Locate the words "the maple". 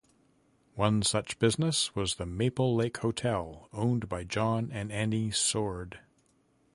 2.15-2.75